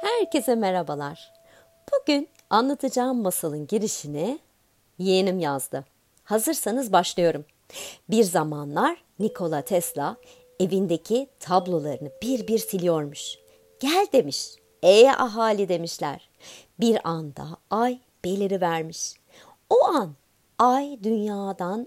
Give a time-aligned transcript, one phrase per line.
[0.00, 1.32] Herkese merhabalar.
[1.92, 4.38] Bugün anlatacağım masalın girişini
[4.98, 5.84] yeğenim yazdı.
[6.24, 7.44] Hazırsanız başlıyorum.
[8.10, 10.16] Bir zamanlar Nikola Tesla
[10.60, 13.38] evindeki tablolarını bir bir siliyormuş.
[13.80, 14.54] Gel demiş.
[14.82, 16.28] Ey ahali demişler.
[16.80, 19.14] Bir anda ay beliri vermiş.
[19.70, 20.14] O an
[20.58, 21.86] ay dünyadan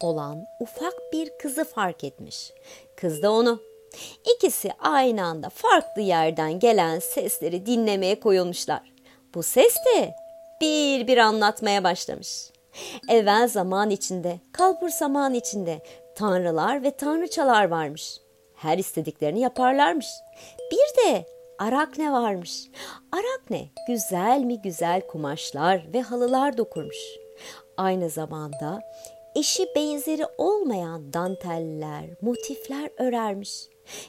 [0.00, 2.52] olan ufak bir kızı fark etmiş.
[2.96, 3.60] Kız da onu.
[4.34, 8.92] İkisi aynı anda farklı yerden gelen sesleri dinlemeye koyulmuşlar.
[9.34, 10.14] Bu ses de
[10.60, 12.50] bir bir anlatmaya başlamış.
[13.08, 15.82] Evvel zaman içinde, kalbur zaman içinde
[16.14, 18.20] tanrılar ve tanrıçalar varmış.
[18.54, 20.06] Her istediklerini yaparlarmış.
[20.70, 21.26] Bir de
[21.58, 22.70] Arakne varmış.
[23.12, 26.96] Arakne güzel mi güzel kumaşlar ve halılar dokurmuş.
[27.76, 28.82] Aynı zamanda
[29.36, 33.68] eşi benzeri olmayan danteller, motifler örermiş.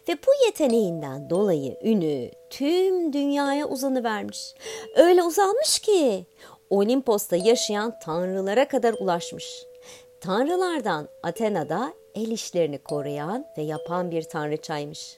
[0.09, 4.53] Ve bu yeteneğinden dolayı ünü tüm dünyaya uzanıvermiş.
[4.95, 6.25] Öyle uzanmış ki
[6.69, 9.65] Olimpos'ta yaşayan tanrılara kadar ulaşmış.
[10.21, 15.17] Tanrılardan Athena'da el işlerini koruyan ve yapan bir tanrıçaymış.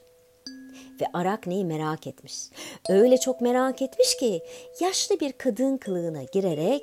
[1.00, 2.34] Ve Arakne'yi merak etmiş.
[2.88, 4.42] Öyle çok merak etmiş ki
[4.80, 6.82] yaşlı bir kadın kılığına girerek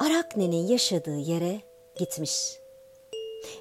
[0.00, 1.60] Arakne'nin yaşadığı yere
[1.96, 2.58] gitmiş.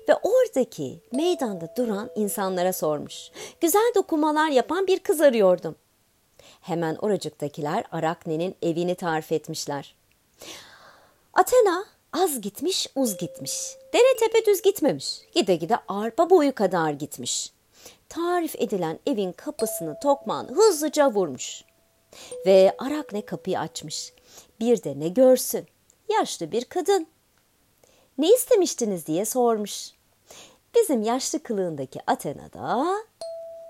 [0.09, 3.29] Ve oradaki meydanda duran insanlara sormuş.
[3.61, 5.75] Güzel dokumalar yapan bir kız arıyordum.
[6.61, 9.95] Hemen oracıktakiler Arakne'nin evini tarif etmişler.
[11.33, 13.75] Athena az gitmiş uz gitmiş.
[13.93, 15.21] Dere tepe düz gitmemiş.
[15.33, 17.53] Gide gide arpa boyu kadar gitmiş.
[18.09, 21.63] Tarif edilen evin kapısını tokmağını hızlıca vurmuş.
[22.45, 24.13] Ve Arakne kapıyı açmış.
[24.59, 25.67] Bir de ne görsün?
[26.09, 27.07] Yaşlı bir kadın.
[28.17, 29.91] Ne istemiştiniz diye sormuş.
[30.75, 32.95] Bizim yaşlı kılığındaki Athena'da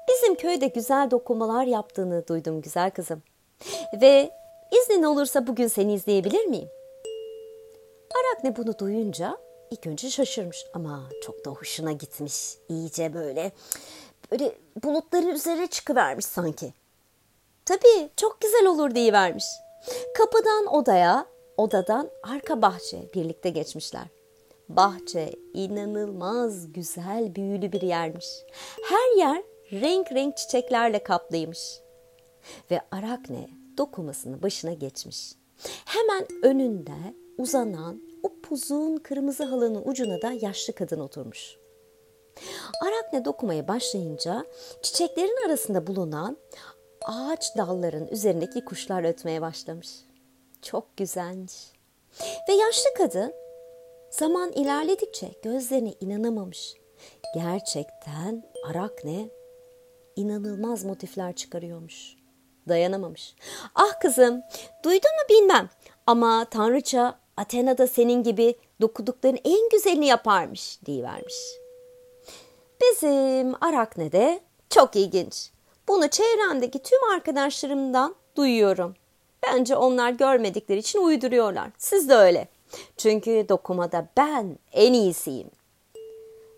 [0.10, 3.24] bizim köyde güzel dokumalar yaptığını duydum güzel kızım.
[4.02, 4.32] Ve
[4.82, 6.70] iznin olursa bugün seni izleyebilir miyim?
[8.16, 9.38] Arakne bunu duyunca
[9.72, 12.58] ilk önce şaşırmış ama çok da hoşuna gitmiş.
[12.70, 13.52] İyice böyle
[14.32, 14.52] böyle
[14.84, 16.74] bulutların üzerine çıkıvermiş sanki.
[17.66, 19.46] Tabii çok güzel olur diye vermiş.
[20.18, 21.26] Kapıdan odaya,
[21.58, 24.06] odadan arka bahçe birlikte geçmişler.
[24.70, 28.28] Bahçe inanılmaz güzel büyülü bir yermiş.
[28.90, 31.80] Her yer renk renk çiçeklerle kaplıymış.
[32.72, 35.36] Ve Arakne dokumasını başına geçmiş.
[35.86, 41.58] Hemen önünde uzanan upuzun kırmızı halının ucuna da yaşlı kadın oturmuş.
[42.82, 44.46] Arakne dokumaya başlayınca
[44.82, 46.38] çiçeklerin arasında bulunan
[47.06, 49.90] ağaç dalların üzerindeki kuşlar ötmeye başlamış.
[50.62, 51.54] Çok güzelmiş.
[52.50, 53.34] Ve yaşlı kadın
[54.18, 56.74] zaman ilerledikçe gözlerine inanamamış.
[57.34, 59.30] Gerçekten Arakne
[60.16, 62.16] inanılmaz motifler çıkarıyormuş.
[62.70, 63.36] Dayanamamış.
[63.76, 64.42] Ah kızım,
[64.84, 65.70] duydun mu bilmem
[66.08, 71.36] ama Tanrıça Athena'da senin gibi dokudukların en güzelini yaparmış vermiş.
[72.82, 74.40] Bizim Arakne'de
[74.70, 75.50] çok ilginç.
[75.88, 78.96] Bunu çevremdeki tüm arkadaşlarımdan duyuyorum.
[79.48, 81.70] Bence onlar görmedikleri için uyduruyorlar.
[81.78, 82.48] Siz de öyle.
[82.98, 85.50] Çünkü dokumada ben en iyisiyim.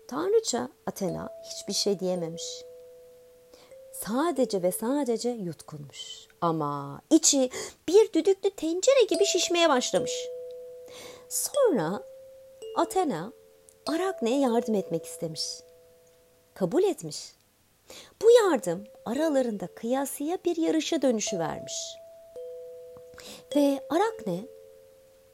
[0.08, 2.64] Tanrıça Athena hiçbir şey diyememiş.
[3.92, 6.26] Sadece ve sadece yutkunmuş.
[6.40, 7.50] Ama içi
[7.88, 10.12] bir düdüklü tencere gibi şişmeye başlamış.
[11.28, 12.02] Sonra
[12.76, 13.32] Athena
[13.86, 15.42] Arakne'ye yardım etmek istemiş.
[16.54, 17.32] Kabul etmiş.
[18.22, 21.74] Bu yardım aralarında kıyasıya bir yarışa dönüşü vermiş.
[23.56, 24.40] Ve Arakne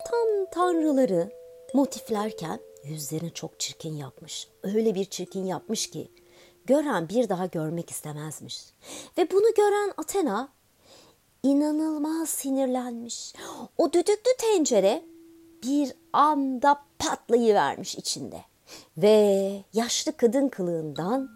[0.04, 1.30] tam tanrıları
[1.74, 4.48] motiflerken yüzlerini çok çirkin yapmış.
[4.62, 6.10] Öyle bir çirkin yapmış ki
[6.64, 8.64] gören bir daha görmek istemezmiş.
[9.18, 10.48] Ve bunu gören Athena
[11.42, 13.32] inanılmaz sinirlenmiş.
[13.78, 15.04] O düdüklü tencere
[15.62, 18.40] bir anda patlayıvermiş içinde.
[18.96, 21.28] Ve yaşlı kadın kılığından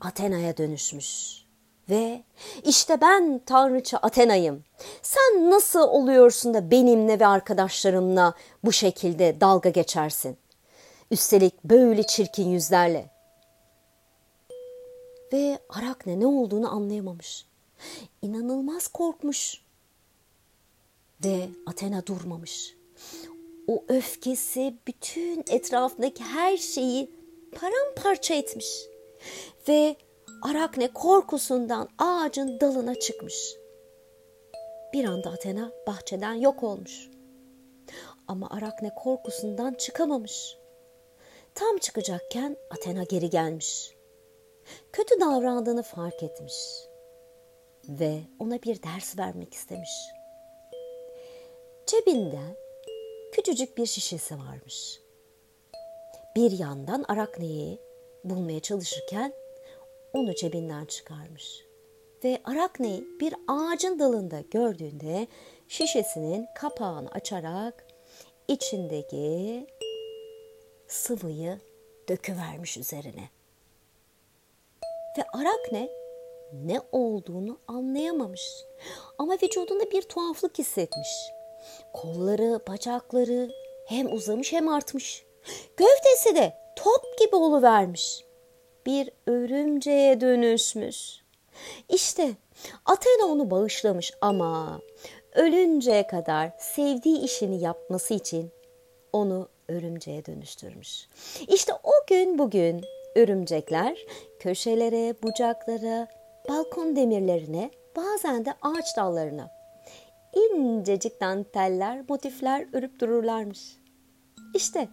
[0.00, 1.41] Athena'ya dönüşmüş.
[1.92, 2.22] Ve
[2.64, 4.64] işte ben tanrıça Athena'yım.
[5.02, 8.34] Sen nasıl oluyorsun da benimle ve arkadaşlarımla
[8.64, 10.36] bu şekilde dalga geçersin?
[11.10, 13.10] Üstelik böyle çirkin yüzlerle.
[15.32, 17.46] Ve Arakne ne olduğunu anlayamamış.
[18.22, 19.62] İnanılmaz korkmuş.
[21.24, 22.76] Ve Athena durmamış.
[23.68, 27.10] O öfkesi bütün etrafındaki her şeyi
[27.60, 28.86] paramparça etmiş.
[29.68, 29.96] Ve
[30.42, 33.56] Arakne korkusundan ağacın dalına çıkmış.
[34.92, 37.10] Bir anda Athena bahçeden yok olmuş.
[38.28, 40.56] Ama Arakne korkusundan çıkamamış.
[41.54, 43.96] Tam çıkacakken Athena geri gelmiş.
[44.92, 46.54] Kötü davrandığını fark etmiş.
[47.88, 49.90] ve ona bir ders vermek istemiş.
[51.86, 52.40] Cebinde
[53.32, 55.00] küçücük bir şişesi varmış.
[56.36, 57.78] Bir yandan Arakne'yi
[58.24, 59.41] bulmaya çalışırken
[60.12, 61.64] onu cebinden çıkarmış.
[62.24, 65.26] Ve Arakne'yi bir ağacın dalında gördüğünde
[65.68, 67.86] şişesinin kapağını açarak
[68.48, 69.66] içindeki
[70.88, 71.60] sıvıyı
[72.08, 73.30] döküvermiş üzerine.
[75.18, 75.88] Ve Arakne
[76.52, 78.64] ne olduğunu anlayamamış.
[79.18, 81.08] Ama vücudunda bir tuhaflık hissetmiş.
[81.92, 83.50] Kolları, bacakları
[83.86, 85.24] hem uzamış hem artmış.
[85.76, 88.24] Gövdesi de top gibi oluvermiş.
[88.86, 91.22] Bir örümceğe dönüşmüş.
[91.88, 92.30] İşte
[92.86, 94.80] Athena onu bağışlamış ama
[95.34, 98.50] ölünceye kadar sevdiği işini yapması için
[99.12, 101.08] onu örümceğe dönüştürmüş.
[101.48, 102.84] İşte o gün bugün
[103.16, 103.98] örümcekler
[104.38, 106.08] köşelere, bucaklara,
[106.48, 109.50] balkon demirlerine, bazen de ağaç dallarına
[110.32, 113.78] incecik danteller, motifler örüp dururlarmış.
[114.54, 114.88] İşte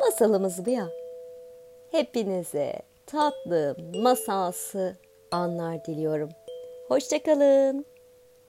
[0.00, 0.88] masalımız bu ya.
[1.90, 4.96] Hepinize tatlı, masalsı
[5.30, 6.28] anlar diliyorum.
[6.88, 7.86] Hoşçakalın.